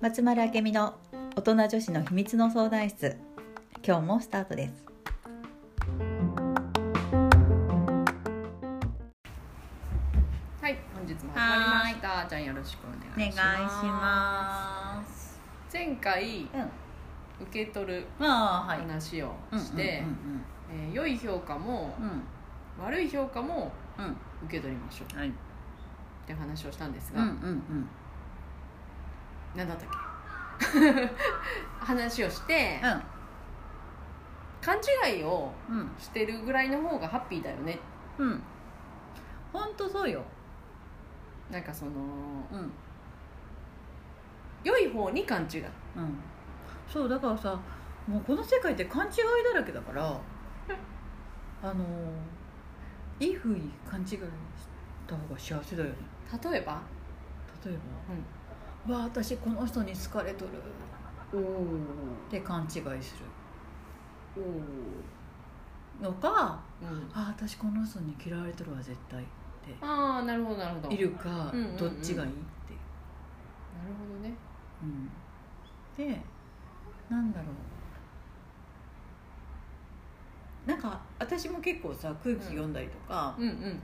[0.00, 0.94] 松丸明美の
[1.34, 3.16] 大人女子の秘密の相談室。
[3.84, 4.86] 今日もスタートです。
[10.60, 12.28] はい、本日も始まりました。
[12.28, 15.40] じゃあよろしくおお願いし願いします。
[15.72, 16.48] 前回うん。
[17.40, 20.04] 受け取る話をして、
[20.92, 22.22] 良い評価もうんうん。
[22.80, 23.72] 悪い評価も
[24.44, 25.18] 受け取りましょう。
[25.18, 25.28] はい。
[25.28, 25.32] っ
[26.26, 27.88] て話をしたんですうんうが、ん。
[29.56, 31.10] 何だったっけ？
[31.84, 32.80] 話をして、
[34.60, 34.76] 勘
[35.06, 37.78] 違いをうんうんしてるぐらいの方がハッピーだよね。
[38.18, 38.42] うん。
[39.52, 40.22] 本当そうよ。
[41.50, 41.92] なんかその
[42.52, 42.70] うん。
[44.64, 45.62] 良い方に勘違い。
[45.96, 46.18] うん。
[46.86, 47.58] そうだからさ
[48.06, 49.14] もうこの世界って勘違い
[49.52, 50.02] だらけだから
[51.62, 51.84] あの
[53.20, 54.18] いいふうに勘違いし
[55.06, 55.96] た方が幸せだよね。
[56.50, 56.80] 例えば？
[57.64, 57.78] 例え
[58.88, 60.50] ば「わあ私この人に好かれとる」
[61.34, 62.70] おおって勘違い
[63.02, 63.16] す
[64.36, 64.46] おる
[66.00, 69.26] のかうん「あ私この人に嫌われとるわ絶対」っ
[69.82, 70.88] ああなるほどなるほど。
[70.88, 71.76] ているかうんうんうん。
[71.76, 72.72] どっちがいいって。
[72.72, 72.78] いう、
[73.82, 74.34] なるほどね。
[74.82, 75.10] うん、
[76.06, 76.22] で
[77.10, 77.48] なんだろう
[80.68, 83.80] なんか私も結構さ空気読んだりとか、うんうん。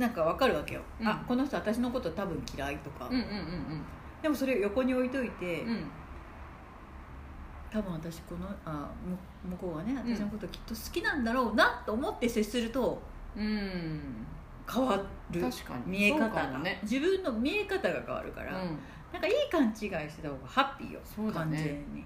[0.00, 1.08] なんかわかるわけよ、うん。
[1.08, 3.82] あこの人私のこと多分嫌いとか、うんうんうん
[4.22, 5.70] でもそれを横に置いといて、うん。
[5.70, 5.90] うん
[7.72, 9.16] 多分私このあむ
[9.50, 9.96] 向こうはねん。
[9.96, 13.00] 私のこときっと好きなんだろうなと思って接すると
[13.34, 14.26] うん。
[14.70, 15.82] 変わる確かに。
[15.86, 16.78] 見え方が、もね。
[16.82, 18.78] 自分の見え方が変わるから、うん。
[19.12, 19.74] なんかいい勘違い
[20.08, 21.00] してた方がハッピーよ。
[21.00, 21.32] ね。
[21.32, 21.60] 完全
[21.94, 22.04] に、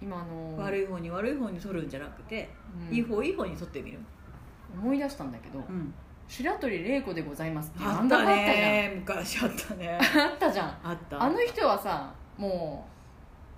[0.00, 2.48] 今あの悪い方に悪い方に取るんじゃなくて、
[2.88, 2.94] うん。
[2.94, 3.98] いい方いい方に取ってみる、
[4.72, 5.92] 思い出したんだけどうん、
[6.28, 8.46] 「白鳥玲子でございます」っていうあった漫画があったじゃん。
[8.54, 10.78] ね昔あったねあったじゃん。
[10.84, 11.22] あった。
[11.22, 12.98] あの人はさもう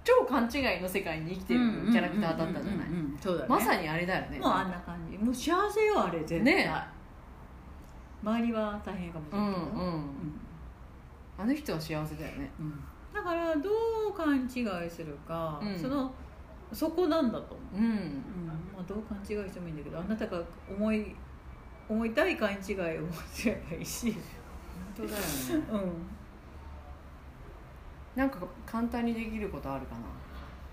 [0.02, 1.60] 超勘違いの世界に生きてる
[1.92, 2.88] キャラクターだったじゃない。
[2.88, 3.48] うんうんうんうんそうだね。
[3.48, 4.38] まさにあれだよね。
[4.38, 5.18] もうあんな感じ。
[5.18, 6.72] もう幸せよあれ絶対、ね。
[8.22, 10.04] 周りは大変かもしれうんないけど、うん。
[11.38, 12.50] あの人は幸せだよね。
[12.58, 12.84] うん。
[13.12, 13.70] だからど
[14.10, 15.78] う勘違いするか、うん。
[15.78, 16.10] その
[16.72, 17.84] そこなんだと思う、うん。
[17.84, 17.94] うん。
[18.74, 21.14] まあ、どう勘違いしてもいいんだけどあなたが思い
[21.88, 22.58] 思いたい勘違いを
[23.32, 24.22] すればいいし、本
[24.96, 25.24] 当だよね。
[25.72, 25.92] うん、
[28.14, 30.02] なんか簡単にできることあるかな。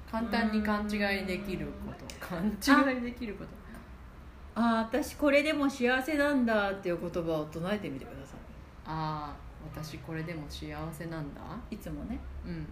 [0.09, 2.06] 簡単に勘違いできること。
[2.19, 3.50] 勘違いできること。
[4.56, 8.35] ああ私これでも幸せなんだっていう言葉を唱えてみてくださ
[8.85, 9.35] ああ
[9.72, 11.41] 私これでも幸せなんだ。
[11.69, 12.68] いいつもね、うん。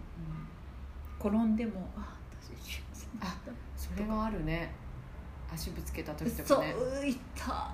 [1.20, 2.80] 転んでもあ私
[3.20, 4.74] 幸せなんだそれはあるね。
[5.52, 7.70] 足ぶつけた時とそうかねういった。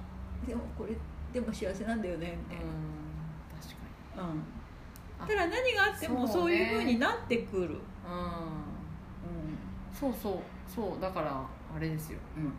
[0.46, 0.94] でもこれ
[1.32, 2.36] でも幸せなんだよね。
[2.50, 3.02] みたいな、うん
[3.60, 4.42] 確かうん。
[5.18, 7.80] あただ何があってもそういうふうになってくる、にうん。
[9.92, 10.38] そうそう。
[10.68, 12.18] そうだからあれですよ。
[12.36, 12.44] うん。
[12.44, 12.52] うん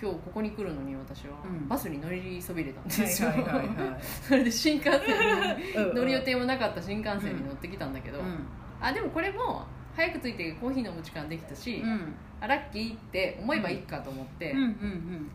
[0.00, 1.66] 今日ここに来るのに私はうん。
[1.66, 4.00] バスに乗りそびれたんですよ、はいはいはいはい。
[4.22, 5.72] それで新幹線に。
[5.72, 5.94] うん。
[5.96, 8.46] 乗る予定もなかった新幹線に乗ってきたんだけど、うん。
[8.80, 9.66] あでもこれも
[9.98, 12.14] 早く着いてコーヒー飲む時間できたし、うん。
[12.40, 14.64] あラッキーって思えばいいかと思って、うんうん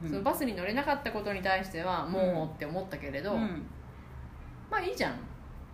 [0.01, 3.62] うんそのバスに乗れなかったことに対してはもうって思ったけれど、うん。
[4.72, 5.16] まあいいじゃん。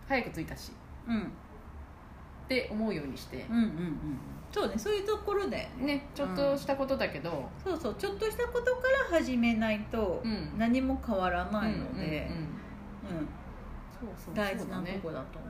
[0.08, 0.72] 早く着いたし。
[1.06, 1.20] うん。
[1.20, 1.22] っ
[2.48, 3.46] て思うようにして。
[3.48, 4.18] うんうんうん。
[4.50, 5.86] そうねそういうところだよね。
[5.86, 10.58] ねちょっとしたことだけど、そうそうちょっとしたことから始めないとうん。
[10.58, 12.28] 何も変わらないので、
[14.34, 15.48] 大事なとこだと思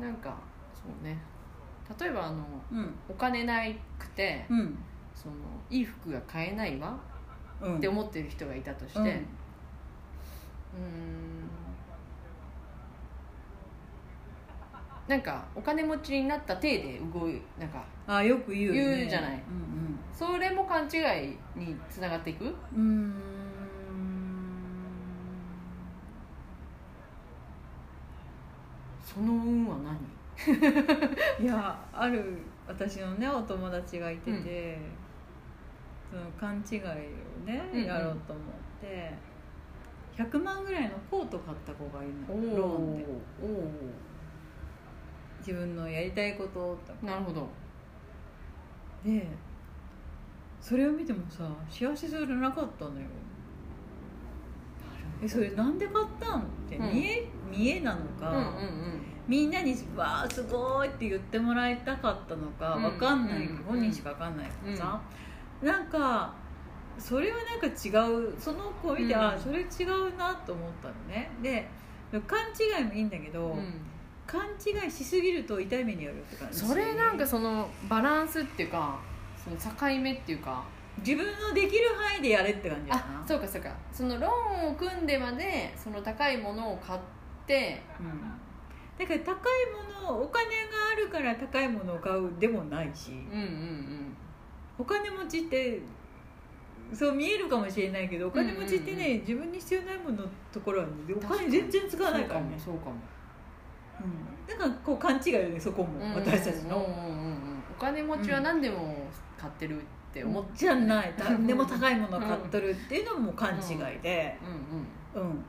[0.00, 0.38] うん、なんか
[0.74, 1.18] そうね
[2.00, 2.36] 例えばあの
[2.72, 2.94] ううん。
[3.08, 4.78] お金ないくてうん。
[5.14, 5.34] その
[5.70, 6.98] いい服が買えないわ
[7.60, 7.78] うん。
[7.78, 9.12] って思ってる人がいたとして、ううん。
[15.08, 18.96] なんかお金持ちになった体で動いなんかあよく言うよね。
[18.98, 19.34] 言うじゃない。
[19.34, 19.98] うん。
[20.12, 22.44] それも勘違いにつながっていく？
[22.44, 23.22] うんうーん
[29.04, 29.96] その運は何
[31.40, 32.38] いやある
[32.68, 34.78] 私のねお友達がいてて、
[36.10, 36.82] その勘違いを
[37.44, 37.86] ね、うんうん。
[37.86, 39.12] やろうと思って
[40.16, 42.12] 100万ぐらいのコート買った子がいる
[42.50, 43.06] のローンで。
[43.42, 43.46] お
[45.38, 46.98] 自分のやりたいこととか。
[47.02, 47.48] おなるほど。
[49.04, 49.28] で
[50.60, 53.06] それを見てもさ幸せそうじゃなかったのよ。
[55.22, 56.92] えそれなんで買ったんってうん。
[56.92, 62.82] 見え、見えなのか、うんうんみんなに「わあすごい」って言ってもらいたかったのかうん。
[62.84, 63.56] わかんない、うん。
[63.66, 65.00] 本人しかわかんないからさ、
[65.62, 66.32] なんか
[66.98, 69.20] それはなんか違うその子見て、うん。
[69.20, 71.30] あそれ違うなと思ったのね。
[71.42, 71.68] で
[72.26, 72.38] 勘
[72.78, 73.74] 違いもいいんだけど、うん。
[74.26, 76.60] 勘違いしすぎると痛い目によるって感じ。
[76.60, 78.98] それなんかそのバランスっていうか
[79.36, 80.64] その境目っていうか。
[81.04, 83.02] 自分のできる範囲でやれって感じだな。
[83.22, 83.70] あそうかそうか。
[83.92, 87.00] そのローンを組んでまでその高いものを買っ
[87.46, 88.06] てうん、
[88.98, 89.36] だから高い
[90.04, 90.50] ものお金が
[90.92, 94.16] あるから高いものを買うでもないしうんうんうん
[94.78, 95.80] お金持ちって
[96.92, 102.46] そう見えるかもしれないけどお金持ちってね、うんうん自分に必要ないもののところは、ね、お金全然使わないからね。
[102.56, 102.96] そうかも。
[103.98, 107.62] うん、だからこう勘違いよねそこも、そうかも私たちの、うんうんうんうん。
[107.76, 108.94] お金持ちは何でも
[109.38, 111.12] 買ってるって思ってじゃない。
[111.18, 114.38] 何でも高いものを買っとるっていうのも勘違いで。
[115.14, 115.28] うんうん。
[115.28, 115.44] うん、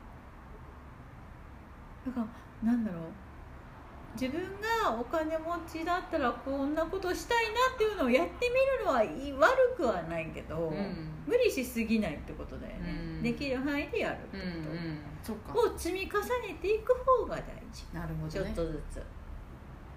[2.06, 2.26] だか
[2.64, 3.02] らなんだろう
[4.20, 4.42] 自分
[4.82, 11.08] がお金持ちだったらこんなことしたいなっていうのをやってみるのは悪くはないけど、うん。
[11.24, 13.22] 無理しすぎないってことだよね、うん。
[13.22, 14.98] できる範囲でやるってうん
[15.52, 16.18] ことを積み重
[16.48, 17.42] ねていく方が大
[17.72, 17.84] 事。
[17.92, 18.94] なるほちょっどねとずつ、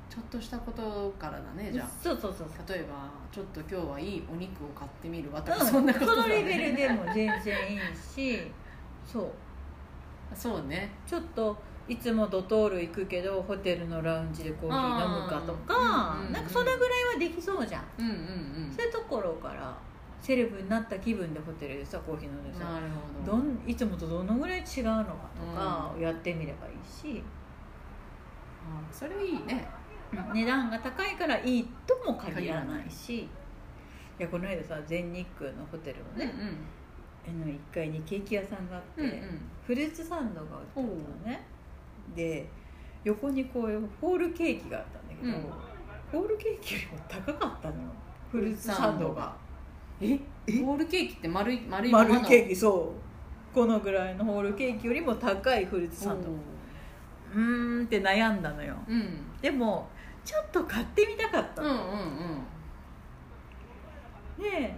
[0.09, 1.89] ちょっとしたことからだねじゃあ。
[2.03, 8.51] そうそうそう例えばちょっと今日はいいお肉を買ってみるわとか、うん、そんなことだ、ね、そのレベルでも全然いいし。
[9.06, 9.31] そう。
[10.35, 10.91] そうね。
[11.07, 11.57] ちょっと
[11.88, 19.78] いつもドトール行くけどホテルのラウンジでコーヒー飲むかとか、うんうんうんなんかそれぐらいはできそうじゃん、うんうんうんそういうところから
[20.22, 22.80] セレブになった気分でホテルでさコーヒー飲んでさ
[23.25, 23.31] ど。
[23.31, 27.24] どんいつもとどのぐらい違うのかとかやってみればいいし、
[28.63, 29.68] あそれいいね。
[30.33, 33.22] 値段が高いからいいとも限らないし。
[34.19, 36.31] いやこの間さ全日空のホテルのね、
[37.28, 39.42] あの1階にケーキ屋さんがあって、うんうん。
[39.66, 40.88] フルーツサンドが売ってたの
[41.25, 41.44] ね
[42.15, 42.48] で
[43.03, 45.45] 横にこういうホールケーキがあったんだけど、うん。
[46.12, 47.81] ホールケーキよりも高かったのよ
[48.31, 49.33] フルーツサンドが。
[50.00, 50.19] え？
[50.48, 50.62] え？
[50.62, 52.94] ホールケーキって丸い丸い丸いケーキキそ
[53.51, 53.56] う。
[53.56, 56.30] このぐらいのホールケーキよりも高いフルーツサンド。
[57.33, 58.75] うーんって悩んだのよ。
[58.88, 59.19] うん。
[59.42, 59.89] でも
[60.24, 62.44] ちょっと買ってみたかったの、うんうん
[64.38, 64.74] で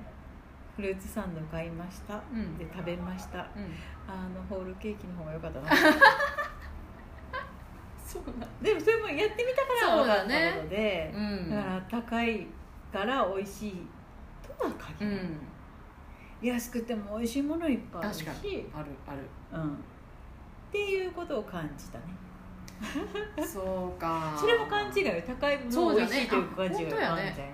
[0.76, 2.58] フルーツサンド買いました、うん。
[2.58, 3.48] で食べました。
[3.56, 3.70] うんうん。
[4.08, 5.70] あのホールケーキの方が良かったな
[8.62, 11.50] でもそれもやってみたから分かったことでう、ん。
[11.50, 12.48] だから高い
[12.92, 13.88] から美味しい
[14.58, 15.38] とはう限らない、ん。
[16.42, 18.26] 安くても美味しいものいっぱいあるし。
[18.74, 18.88] ある
[19.52, 19.76] あうん、っ
[20.72, 22.06] ていうことを感じたね。
[23.38, 24.36] るそうか。
[24.38, 25.14] それも勘違いよ。
[25.26, 27.54] 高いものを美味しいという感じだよね。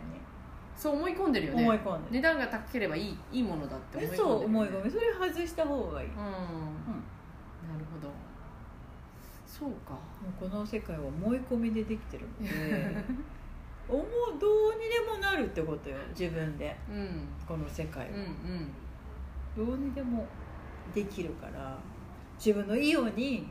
[0.75, 0.95] そう。
[0.95, 1.63] 思い込んでるよね。
[1.63, 4.91] 思い込んで値段が高ければいいいいものだって思い込んでるそう思い込み。
[4.91, 6.15] それ外した方がいい、うん。
[6.15, 6.23] うん。
[6.23, 6.33] な
[7.77, 8.11] るほど
[9.49, 9.97] そうか。
[10.39, 13.03] この世界は思い込みでできてるので
[13.89, 14.05] 思う
[14.39, 16.77] どうにでもなるってことよ自分で。
[16.87, 17.27] うん。
[17.47, 18.15] この世界は。
[18.15, 19.67] うん、うん。
[19.67, 20.27] どうにでも
[20.93, 21.77] できるから
[22.37, 23.49] 自分のいいように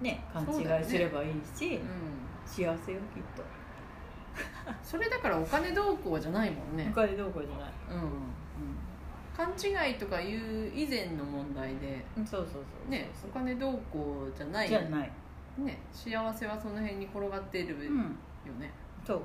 [0.00, 3.44] ね勘違いすればいいし、うん幸せよきっと。
[4.82, 8.10] それだからお金どうこうじゃないもんね、他でどうこうじゃない、うん、
[9.40, 12.90] 勘違いとかいう以前の問題でうん、そうそうそう。
[12.90, 14.68] ねお金どうこうじゃない。
[14.68, 15.10] じゃない、
[15.58, 18.70] ね幸せはその辺に転がってるようん、ね、
[19.06, 19.22] そう。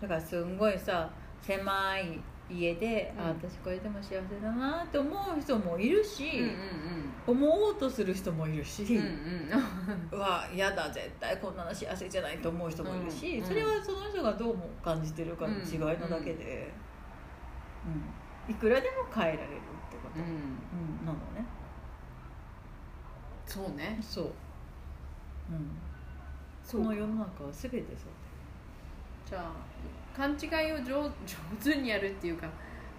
[0.00, 1.10] だからすんごいさ
[1.42, 3.24] 狭い家で、うん。
[3.24, 9.02] あ私これでも幸せだなって思う人もいるし、うん、うん思おうとする人もいるし、うんうん。
[9.02, 9.06] う
[10.16, 16.72] んうわ嫌だ絶対こんなの幸せじゃないと思う人もいるし、うんそれはその人がどうも感じてるかの違いなだけで、
[17.84, 19.48] うんいくらでも変えられるっ
[19.90, 20.24] てこと、うん。
[20.24, 21.06] うん。
[21.06, 21.44] なのね。
[23.46, 23.98] そうね。
[24.00, 24.32] そう、うん、
[26.64, 27.86] その世の中は全てそう
[29.28, 31.10] じゃあ勘違いを上上
[31.62, 32.48] 手にやるっていうか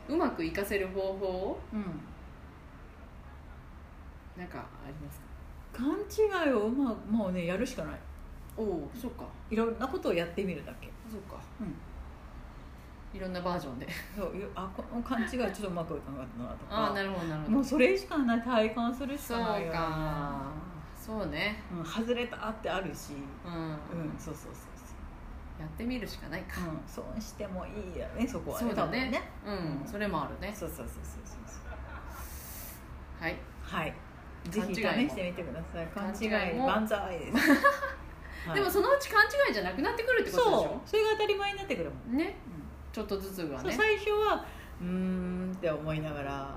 [0.08, 1.60] うまく活かせる方法を？
[1.74, 1.84] うん。
[4.38, 5.84] なんかありますか？
[5.84, 8.00] 勘違いをまあもうねやるしかない。
[8.56, 9.26] おおそっか。
[9.50, 10.90] いろんなことをやってみるだけ。
[11.12, 11.44] そっか。
[11.60, 11.76] うん
[13.14, 13.88] いろんなバージョンで。
[14.16, 16.76] そうよあこの勘違いちょっとうまくいかなかったなとか。
[16.76, 17.52] ああなるほどなるほど。
[17.54, 19.74] もうそれしかない体感するしそうかないよね。
[19.74, 20.42] か。
[20.96, 21.64] そうね。
[21.72, 23.14] うん、外れたってあるし。
[23.46, 24.78] うん、うんそうそうそう
[25.60, 29.10] やってみるしかないか、そう、うん、損してもいいよねそこはねそうだね。
[29.10, 29.22] ね。
[29.44, 29.88] うん、うん。
[29.88, 30.54] それもあるね。
[30.56, 30.94] そうそうそうそう
[31.26, 33.24] そうそう。
[33.24, 33.36] はい。
[33.64, 33.94] はい。
[34.50, 35.88] ぜひ試勘違いもしてみてください。
[35.88, 37.34] 勘勘違違い万歳です、
[38.48, 38.56] はい。
[38.56, 40.68] でもそのうち勘違いじゃなくなってくるってことでしそう。
[40.78, 42.36] ょそれが当たり前になってくるもん、ね
[42.98, 43.72] ちょっとずつがね。
[43.72, 44.44] 最初は
[44.82, 46.56] うーんって思いながら、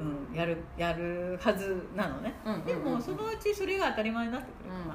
[0.00, 2.34] ううん、やるやるはずなのね。
[2.44, 2.94] んうんうんでうんうん。
[2.94, 4.88] もそのうちそれが当たり前になってくるうんうんうん。
[4.88, 4.92] か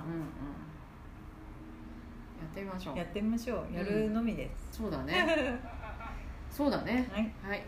[2.42, 2.96] やってみましょう。
[2.96, 3.74] ら、やってみましょう。
[3.74, 5.58] やるのみです、そうだね。
[6.52, 7.10] そうだね。
[7.14, 7.34] はい。
[7.50, 7.60] はい。
[7.60, 7.64] っ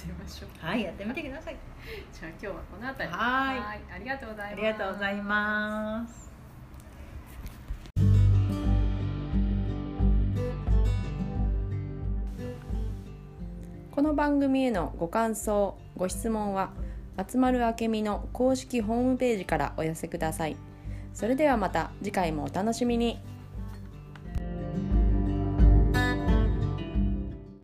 [0.00, 0.64] てみましょう。
[0.64, 1.56] はいやってみてください。
[2.14, 3.14] じゃあ今日はこの辺り。
[3.14, 3.58] はい。
[3.94, 4.60] ありがとうございます。
[4.60, 6.31] ありがとうございます
[13.92, 16.70] この番組へのご感想ご質問は
[17.30, 20.56] 集まるあけみの公式ホームページからお寄せください。
[21.12, 23.20] それではまた次回もお楽しみに。